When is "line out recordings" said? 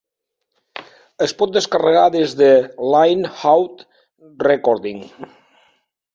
2.95-5.15